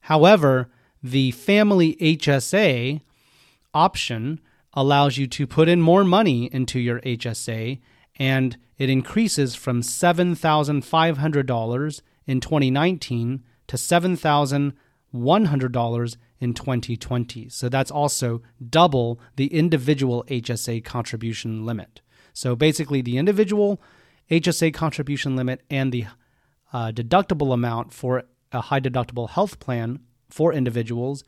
However, 0.00 0.70
the 1.02 1.30
family 1.32 1.96
HSA 1.96 3.00
option 3.74 4.40
allows 4.72 5.18
you 5.18 5.26
to 5.26 5.46
put 5.46 5.68
in 5.68 5.80
more 5.80 6.04
money 6.04 6.44
into 6.52 6.78
your 6.78 7.00
HSA 7.00 7.80
and 8.18 8.56
it 8.78 8.88
increases 8.90 9.54
from 9.54 9.82
$7,500 9.82 12.00
in 12.26 12.40
2019 12.40 13.44
to 13.66 13.76
$7,100 13.76 16.16
in 16.40 16.54
2020. 16.54 17.48
So 17.48 17.68
that's 17.68 17.90
also 17.90 18.40
double 18.68 19.18
the 19.36 19.48
individual 19.48 20.22
HSA 20.28 20.84
contribution 20.84 21.66
limit. 21.66 22.00
So 22.32 22.54
basically, 22.54 23.02
the 23.02 23.18
individual 23.18 23.82
HSA 24.30 24.72
contribution 24.74 25.34
limit 25.34 25.62
and 25.68 25.90
the 25.90 26.06
uh, 26.72 26.92
deductible 26.92 27.52
amount 27.52 27.92
for 27.92 28.22
a 28.52 28.62
high 28.62 28.80
deductible 28.80 29.30
health 29.30 29.58
plan 29.58 30.00
for 30.28 30.52
individuals 30.52 31.24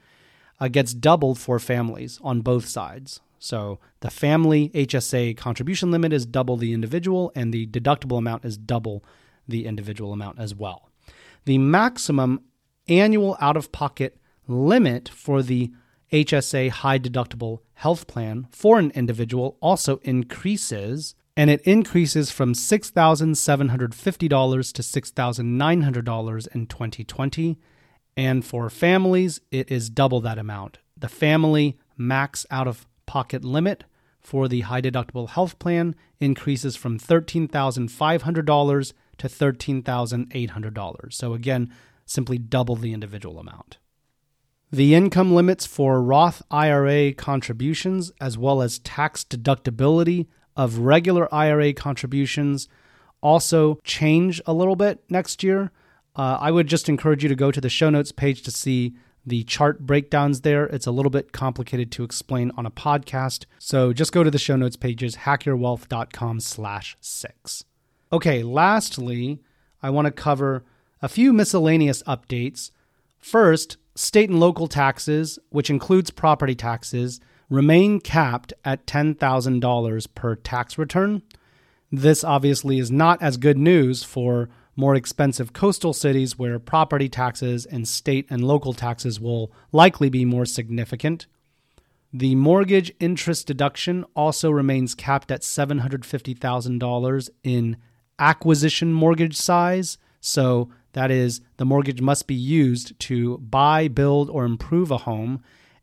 uh, 0.60 0.68
gets 0.68 0.92
doubled 0.92 1.38
for 1.38 1.58
families 1.58 2.18
on 2.22 2.40
both 2.40 2.66
sides. 2.66 3.20
So 3.38 3.78
the 4.00 4.10
family 4.10 4.68
HSA 4.70 5.36
contribution 5.36 5.90
limit 5.90 6.12
is 6.12 6.26
double 6.26 6.58
the 6.58 6.74
individual, 6.74 7.32
and 7.34 7.52
the 7.52 7.66
deductible 7.66 8.18
amount 8.18 8.44
is 8.44 8.58
double 8.58 9.02
the 9.48 9.66
individual 9.66 10.12
amount 10.12 10.38
as 10.38 10.54
well. 10.54 10.90
The 11.46 11.58
maximum 11.58 12.42
annual 12.86 13.36
out 13.40 13.56
of 13.56 13.72
pocket 13.72 14.18
limit 14.46 15.08
for 15.08 15.42
the 15.42 15.70
HSA 16.12 16.70
high 16.70 16.98
deductible 16.98 17.60
health 17.74 18.06
plan 18.06 18.46
for 18.50 18.78
an 18.78 18.90
individual 18.94 19.56
also 19.60 19.98
increases, 20.02 21.14
and 21.36 21.50
it 21.50 21.60
increases 21.62 22.30
from 22.30 22.54
$6,750 22.54 24.72
to 24.72 24.82
$6,900 24.82 26.48
in 26.54 26.66
2020. 26.66 27.58
And 28.16 28.44
for 28.44 28.68
families, 28.68 29.40
it 29.50 29.70
is 29.70 29.88
double 29.88 30.20
that 30.20 30.38
amount. 30.38 30.78
The 30.96 31.08
family 31.08 31.78
max 31.96 32.44
out 32.50 32.66
of 32.68 32.86
pocket 33.06 33.44
limit 33.44 33.84
for 34.20 34.48
the 34.48 34.62
high 34.62 34.82
deductible 34.82 35.28
health 35.30 35.58
plan 35.58 35.94
increases 36.18 36.76
from 36.76 36.98
$13,500 36.98 38.92
to 39.18 39.28
$13,800. 39.28 41.12
So, 41.12 41.32
again, 41.32 41.72
simply 42.04 42.38
double 42.38 42.76
the 42.76 42.92
individual 42.92 43.38
amount. 43.38 43.78
The 44.72 44.94
income 44.94 45.34
limits 45.34 45.66
for 45.66 46.02
Roth 46.02 46.42
IRA 46.50 47.12
contributions, 47.12 48.12
as 48.20 48.38
well 48.38 48.62
as 48.62 48.78
tax 48.78 49.24
deductibility 49.24 50.28
of 50.60 50.76
regular 50.76 51.26
IRA 51.34 51.72
contributions, 51.72 52.68
also 53.22 53.80
change 53.82 54.42
a 54.44 54.52
little 54.52 54.76
bit 54.76 55.02
next 55.08 55.42
year. 55.42 55.72
Uh, 56.14 56.36
I 56.38 56.50
would 56.50 56.66
just 56.66 56.86
encourage 56.86 57.22
you 57.22 57.30
to 57.30 57.34
go 57.34 57.50
to 57.50 57.62
the 57.62 57.70
show 57.70 57.88
notes 57.88 58.12
page 58.12 58.42
to 58.42 58.50
see 58.50 58.94
the 59.24 59.42
chart 59.44 59.86
breakdowns 59.86 60.42
there. 60.42 60.66
It's 60.66 60.86
a 60.86 60.90
little 60.90 61.08
bit 61.08 61.32
complicated 61.32 61.90
to 61.92 62.04
explain 62.04 62.52
on 62.58 62.66
a 62.66 62.70
podcast. 62.70 63.46
So 63.58 63.94
just 63.94 64.12
go 64.12 64.22
to 64.22 64.30
the 64.30 64.38
show 64.38 64.54
notes 64.54 64.76
pages, 64.76 65.16
hackyourwealth.com 65.16 66.40
slash 66.40 66.94
six. 67.00 67.64
Okay, 68.12 68.42
lastly, 68.42 69.40
I 69.82 69.88
want 69.88 70.06
to 70.06 70.10
cover 70.10 70.64
a 71.00 71.08
few 71.08 71.32
miscellaneous 71.32 72.02
updates. 72.02 72.70
First, 73.18 73.78
state 73.94 74.28
and 74.28 74.38
local 74.38 74.66
taxes, 74.66 75.38
which 75.48 75.70
includes 75.70 76.10
property 76.10 76.54
taxes, 76.54 77.18
remain 77.50 78.00
capped 78.00 78.54
at 78.64 78.86
$10,000 78.86 80.06
per 80.14 80.34
tax 80.36 80.78
return. 80.78 81.22
This 81.92 82.24
obviously 82.24 82.78
is 82.78 82.90
not 82.90 83.20
as 83.20 83.36
good 83.36 83.58
news 83.58 84.04
for 84.04 84.48
more 84.76 84.94
expensive 84.94 85.52
coastal 85.52 85.92
cities 85.92 86.38
where 86.38 86.58
property 86.58 87.08
taxes 87.08 87.66
and 87.66 87.86
state 87.86 88.26
and 88.30 88.42
local 88.42 88.72
taxes 88.72 89.20
will 89.20 89.52
likely 89.72 90.08
be 90.08 90.24
more 90.24 90.46
significant. 90.46 91.26
The 92.12 92.34
mortgage 92.34 92.92
interest 92.98 93.46
deduction 93.46 94.04
also 94.14 94.50
remains 94.50 94.94
capped 94.94 95.30
at 95.30 95.42
$750,000 95.42 97.30
in 97.44 97.76
acquisition 98.18 98.92
mortgage 98.92 99.36
size. 99.36 99.98
So, 100.20 100.70
that 100.92 101.12
is, 101.12 101.40
the 101.56 101.64
mortgage 101.64 102.00
must 102.00 102.26
be 102.26 102.34
used 102.34 102.98
to 103.00 103.38
buy, 103.38 103.86
build, 103.86 104.28
or 104.28 104.44
improve 104.44 104.90
a 104.90 104.98
home. 104.98 105.40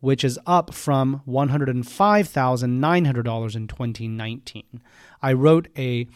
which 0.00 0.24
is 0.24 0.38
up 0.46 0.72
from 0.72 1.22
$105,900 1.28 3.56
in 3.56 3.66
2019. 3.66 4.80
I 5.20 5.32
wrote 5.32 5.66
a 5.76 6.06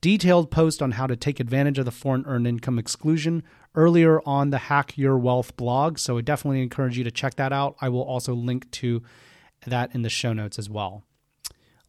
detailed 0.00 0.50
post 0.50 0.82
on 0.82 0.92
how 0.92 1.06
to 1.06 1.16
take 1.16 1.40
advantage 1.40 1.78
of 1.78 1.86
the 1.86 1.90
foreign 1.90 2.24
earned 2.26 2.46
income 2.46 2.78
exclusion 2.78 3.42
earlier 3.74 4.20
on 4.26 4.50
the 4.50 4.58
Hack 4.58 4.96
Your 4.96 5.18
Wealth 5.18 5.56
blog. 5.56 5.98
So 5.98 6.18
I 6.18 6.20
definitely 6.20 6.62
encourage 6.62 6.98
you 6.98 7.04
to 7.04 7.10
check 7.10 7.36
that 7.36 7.52
out. 7.52 7.76
I 7.80 7.88
will 7.88 8.02
also 8.02 8.34
link 8.34 8.70
to 8.72 9.02
that 9.66 9.94
in 9.94 10.02
the 10.02 10.10
show 10.10 10.32
notes 10.32 10.58
as 10.58 10.68
well. 10.68 11.04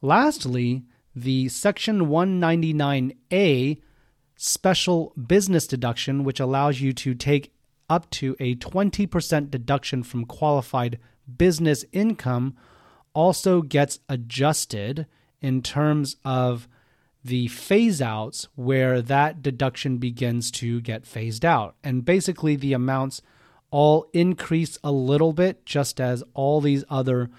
Lastly, 0.02 0.84
the 1.16 1.50
Section 1.50 2.08
199A 2.08 3.82
special 4.36 5.14
business 5.16 5.68
deduction, 5.68 6.24
which 6.24 6.40
allows 6.40 6.82
you 6.82 6.94
to 6.94 7.14
take 7.14 7.54
up 7.90 8.10
to 8.12 8.36
a 8.40 8.56
20% 8.56 9.52
deduction 9.52 10.04
from 10.04 10.26
qualified 10.26 11.00
business 11.38 11.86
income, 11.92 12.56
also 13.14 13.62
gets 13.62 14.00
adjusted 14.10 15.08
in 15.42 15.62
terms 15.62 16.18
of 16.26 16.68
the 17.24 17.48
phase 17.48 18.02
outs 18.02 18.48
where 18.56 19.02
that 19.02 19.42
deduction 19.42 19.98
begins 19.98 20.52
to 20.52 20.80
get 20.82 21.08
phased 21.08 21.44
out. 21.44 21.76
And 21.84 22.06
basically, 22.06 22.56
the 22.56 22.74
amounts 22.74 23.22
all 23.72 24.08
increase 24.14 24.78
a 24.84 24.92
little 24.92 25.34
bit, 25.34 25.66
just 25.66 26.00
as 26.00 26.24
all 26.34 26.62
these 26.62 26.84
other, 26.90 27.30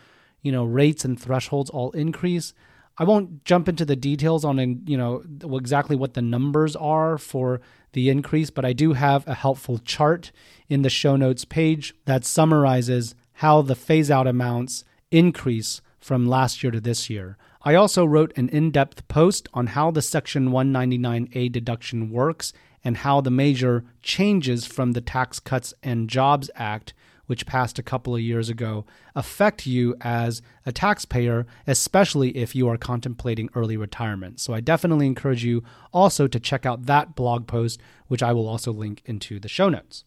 you 0.42 0.50
know, 0.50 0.64
rates 0.64 1.04
and 1.04 1.18
thresholds 1.20 1.70
all 1.70 1.92
increase. 1.92 2.52
I 2.98 3.04
won't 3.04 3.44
jump 3.44 3.68
into 3.68 3.84
the 3.84 3.96
details 3.96 4.44
on, 4.44 4.82
you 4.86 4.96
know, 4.96 5.22
exactly 5.56 5.96
what 5.96 6.14
the 6.14 6.22
numbers 6.22 6.74
are 6.74 7.18
for 7.18 7.60
the 7.92 8.08
increase, 8.08 8.50
but 8.50 8.64
I 8.64 8.72
do 8.72 8.94
have 8.94 9.26
a 9.28 9.34
helpful 9.34 9.78
chart 9.78 10.32
in 10.68 10.82
the 10.82 10.90
show 10.90 11.14
notes 11.14 11.44
page 11.44 11.94
that 12.06 12.24
summarizes 12.24 13.14
how 13.36 13.60
the 13.62 13.74
phase 13.74 14.10
out 14.10 14.26
amounts 14.26 14.84
increase 15.10 15.82
from 15.98 16.26
last 16.26 16.62
year 16.62 16.70
to 16.70 16.80
this 16.80 17.10
year. 17.10 17.36
I 17.62 17.74
also 17.74 18.04
wrote 18.04 18.32
an 18.36 18.48
in 18.48 18.70
depth 18.70 19.06
post 19.08 19.48
on 19.52 19.68
how 19.68 19.90
the 19.90 20.00
Section 20.00 20.50
199A 20.50 21.50
deduction 21.50 22.10
works 22.10 22.52
and 22.84 22.98
how 22.98 23.20
the 23.20 23.30
major 23.30 23.84
changes 24.02 24.66
from 24.66 24.92
the 24.92 25.00
Tax 25.00 25.40
Cuts 25.40 25.74
and 25.82 26.08
Jobs 26.08 26.48
Act, 26.54 26.94
which 27.26 27.44
passed 27.44 27.78
a 27.78 27.82
couple 27.82 28.14
of 28.14 28.22
years 28.22 28.48
ago, 28.48 28.86
affect 29.14 29.66
you 29.66 29.96
as 30.00 30.40
a 30.64 30.72
taxpayer, 30.72 31.44
especially 31.66 32.36
if 32.36 32.54
you 32.54 32.68
are 32.68 32.78
contemplating 32.78 33.50
early 33.54 33.76
retirement. 33.76 34.40
So 34.40 34.54
I 34.54 34.60
definitely 34.60 35.06
encourage 35.06 35.44
you 35.44 35.64
also 35.92 36.28
to 36.28 36.40
check 36.40 36.64
out 36.64 36.86
that 36.86 37.16
blog 37.16 37.46
post, 37.46 37.80
which 38.06 38.22
I 38.22 38.32
will 38.32 38.48
also 38.48 38.72
link 38.72 39.02
into 39.04 39.40
the 39.40 39.48
show 39.48 39.68
notes. 39.68 40.04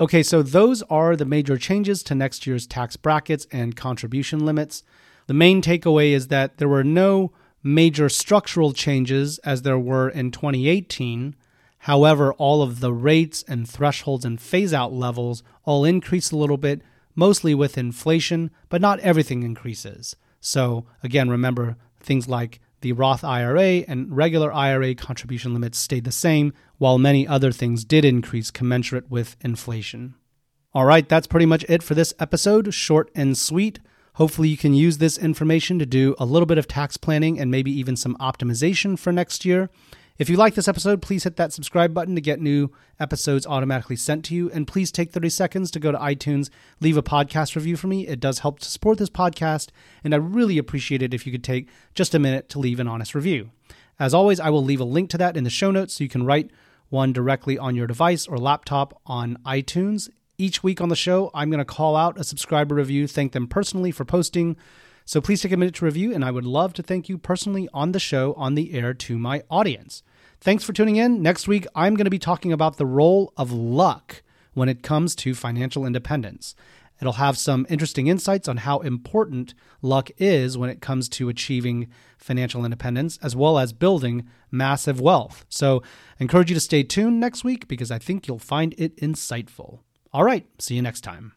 Okay, 0.00 0.22
so 0.22 0.42
those 0.42 0.82
are 0.82 1.16
the 1.16 1.24
major 1.24 1.58
changes 1.58 2.04
to 2.04 2.14
next 2.14 2.46
year's 2.46 2.68
tax 2.68 2.96
brackets 2.96 3.48
and 3.50 3.74
contribution 3.74 4.46
limits. 4.46 4.84
The 5.26 5.34
main 5.34 5.60
takeaway 5.60 6.12
is 6.12 6.28
that 6.28 6.58
there 6.58 6.68
were 6.68 6.84
no 6.84 7.32
major 7.64 8.08
structural 8.08 8.72
changes 8.72 9.38
as 9.38 9.62
there 9.62 9.78
were 9.78 10.08
in 10.08 10.30
2018. 10.30 11.34
However, 11.78 12.32
all 12.34 12.62
of 12.62 12.78
the 12.78 12.92
rates 12.92 13.44
and 13.48 13.68
thresholds 13.68 14.24
and 14.24 14.40
phase 14.40 14.72
out 14.72 14.92
levels 14.92 15.42
all 15.64 15.84
increase 15.84 16.30
a 16.30 16.36
little 16.36 16.58
bit, 16.58 16.80
mostly 17.16 17.52
with 17.52 17.76
inflation, 17.76 18.52
but 18.68 18.80
not 18.80 19.00
everything 19.00 19.42
increases. 19.42 20.14
So, 20.40 20.86
again, 21.02 21.28
remember 21.28 21.76
things 22.00 22.28
like 22.28 22.60
the 22.80 22.92
Roth 22.92 23.24
IRA 23.24 23.84
and 23.88 24.16
regular 24.16 24.52
IRA 24.52 24.94
contribution 24.94 25.52
limits 25.52 25.78
stayed 25.78 26.04
the 26.04 26.12
same, 26.12 26.52
while 26.78 26.98
many 26.98 27.26
other 27.26 27.52
things 27.52 27.84
did 27.84 28.04
increase 28.04 28.50
commensurate 28.50 29.10
with 29.10 29.36
inflation. 29.40 30.14
All 30.74 30.84
right, 30.84 31.08
that's 31.08 31.26
pretty 31.26 31.46
much 31.46 31.64
it 31.68 31.82
for 31.82 31.94
this 31.94 32.14
episode. 32.20 32.72
Short 32.72 33.10
and 33.14 33.36
sweet. 33.36 33.80
Hopefully, 34.14 34.48
you 34.48 34.56
can 34.56 34.74
use 34.74 34.98
this 34.98 35.16
information 35.16 35.78
to 35.78 35.86
do 35.86 36.14
a 36.18 36.26
little 36.26 36.46
bit 36.46 36.58
of 36.58 36.68
tax 36.68 36.96
planning 36.96 37.38
and 37.38 37.50
maybe 37.50 37.70
even 37.70 37.96
some 37.96 38.16
optimization 38.16 38.98
for 38.98 39.12
next 39.12 39.44
year. 39.44 39.70
If 40.18 40.28
you 40.28 40.36
like 40.36 40.56
this 40.56 40.66
episode, 40.66 41.00
please 41.00 41.22
hit 41.22 41.36
that 41.36 41.52
subscribe 41.52 41.94
button 41.94 42.16
to 42.16 42.20
get 42.20 42.40
new 42.40 42.72
episodes 42.98 43.46
automatically 43.46 43.94
sent 43.94 44.24
to 44.24 44.34
you. 44.34 44.50
And 44.50 44.66
please 44.66 44.90
take 44.90 45.12
30 45.12 45.28
seconds 45.28 45.70
to 45.70 45.78
go 45.78 45.92
to 45.92 45.98
iTunes, 45.98 46.50
leave 46.80 46.96
a 46.96 47.04
podcast 47.04 47.54
review 47.54 47.76
for 47.76 47.86
me. 47.86 48.04
It 48.04 48.18
does 48.18 48.40
help 48.40 48.58
to 48.58 48.68
support 48.68 48.98
this 48.98 49.10
podcast. 49.10 49.68
And 50.02 50.12
I 50.12 50.16
really 50.16 50.58
appreciate 50.58 51.02
it 51.02 51.14
if 51.14 51.24
you 51.24 51.30
could 51.30 51.44
take 51.44 51.68
just 51.94 52.16
a 52.16 52.18
minute 52.18 52.48
to 52.48 52.58
leave 52.58 52.80
an 52.80 52.88
honest 52.88 53.14
review. 53.14 53.50
As 54.00 54.12
always, 54.12 54.40
I 54.40 54.50
will 54.50 54.64
leave 54.64 54.80
a 54.80 54.84
link 54.84 55.08
to 55.10 55.18
that 55.18 55.36
in 55.36 55.44
the 55.44 55.50
show 55.50 55.70
notes 55.70 55.94
so 55.94 56.02
you 56.02 56.10
can 56.10 56.26
write 56.26 56.50
one 56.88 57.12
directly 57.12 57.56
on 57.56 57.76
your 57.76 57.86
device 57.86 58.26
or 58.26 58.38
laptop 58.38 59.00
on 59.06 59.38
iTunes. 59.46 60.08
Each 60.36 60.64
week 60.64 60.80
on 60.80 60.88
the 60.88 60.96
show, 60.96 61.30
I'm 61.32 61.48
going 61.48 61.58
to 61.58 61.64
call 61.64 61.94
out 61.94 62.18
a 62.18 62.24
subscriber 62.24 62.74
review, 62.74 63.06
thank 63.06 63.30
them 63.30 63.46
personally 63.46 63.92
for 63.92 64.04
posting. 64.04 64.56
So 65.04 65.20
please 65.20 65.40
take 65.40 65.52
a 65.52 65.56
minute 65.56 65.76
to 65.76 65.84
review, 65.84 66.12
and 66.12 66.24
I 66.24 66.30
would 66.30 66.44
love 66.44 66.74
to 66.74 66.82
thank 66.82 67.08
you 67.08 67.18
personally 67.18 67.68
on 67.72 67.92
the 67.92 67.98
show, 67.98 68.34
on 68.34 68.56
the 68.56 68.74
air 68.74 68.92
to 68.92 69.16
my 69.16 69.42
audience. 69.48 70.02
Thanks 70.40 70.62
for 70.62 70.72
tuning 70.72 70.96
in. 70.96 71.20
Next 71.20 71.48
week, 71.48 71.66
I'm 71.74 71.94
going 71.94 72.04
to 72.04 72.10
be 72.10 72.18
talking 72.18 72.52
about 72.52 72.76
the 72.76 72.86
role 72.86 73.32
of 73.36 73.50
luck 73.52 74.22
when 74.54 74.68
it 74.68 74.82
comes 74.82 75.16
to 75.16 75.34
financial 75.34 75.84
independence. 75.84 76.54
It'll 77.00 77.14
have 77.14 77.38
some 77.38 77.66
interesting 77.68 78.06
insights 78.08 78.48
on 78.48 78.58
how 78.58 78.78
important 78.80 79.54
luck 79.82 80.10
is 80.16 80.58
when 80.58 80.70
it 80.70 80.80
comes 80.80 81.08
to 81.10 81.28
achieving 81.28 81.88
financial 82.18 82.64
independence 82.64 83.18
as 83.22 83.36
well 83.36 83.58
as 83.58 83.72
building 83.72 84.28
massive 84.50 85.00
wealth. 85.00 85.44
So, 85.48 85.82
I 86.20 86.24
encourage 86.24 86.50
you 86.50 86.54
to 86.54 86.60
stay 86.60 86.82
tuned 86.82 87.20
next 87.20 87.44
week 87.44 87.68
because 87.68 87.90
I 87.90 87.98
think 87.98 88.26
you'll 88.26 88.38
find 88.38 88.74
it 88.78 88.96
insightful. 88.96 89.80
All 90.12 90.24
right, 90.24 90.46
see 90.58 90.74
you 90.74 90.82
next 90.82 91.02
time. 91.02 91.34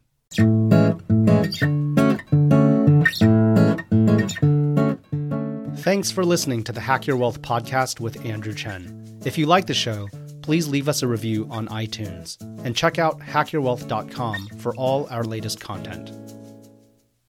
Thanks 5.91 6.09
for 6.09 6.23
listening 6.23 6.63
to 6.63 6.71
the 6.71 6.79
Hack 6.79 7.05
Your 7.05 7.17
Wealth 7.17 7.41
podcast 7.41 7.99
with 7.99 8.25
Andrew 8.25 8.53
Chen. 8.53 9.19
If 9.25 9.37
you 9.37 9.45
like 9.45 9.67
the 9.67 9.73
show, 9.73 10.07
please 10.41 10.69
leave 10.69 10.87
us 10.87 11.01
a 11.01 11.07
review 11.07 11.49
on 11.51 11.67
iTunes 11.67 12.39
and 12.63 12.73
check 12.73 12.97
out 12.97 13.19
hackyourwealth.com 13.19 14.51
for 14.59 14.73
all 14.75 15.05
our 15.11 15.25
latest 15.25 15.59
content. 15.59 16.13